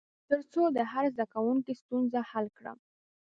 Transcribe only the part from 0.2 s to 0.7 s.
تر څو